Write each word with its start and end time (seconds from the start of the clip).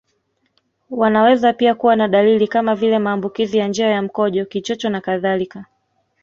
Wanaweza 0.89 1.53
pia 1.53 1.75
kuwa 1.75 1.95
na 1.95 2.07
dalili 2.07 2.47
kama 2.47 2.75
vile 2.75 2.99
maambukizi 2.99 3.57
ya 3.57 3.67
njia 3.67 3.87
ya 3.87 4.01
mkojo 4.01 4.45
Kichocho 4.45 4.89
nakadhalika 4.89 5.65